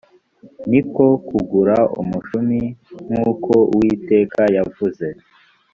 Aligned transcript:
ni 0.69 0.81
ko 0.93 1.05
kugura 1.27 1.77
umushumi 2.01 2.59
nk 3.07 3.13
uko 3.31 3.53
uwiteka 3.73 4.41
yavuze 4.55 5.05